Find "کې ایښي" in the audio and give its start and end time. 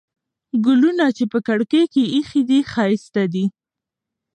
1.93-2.41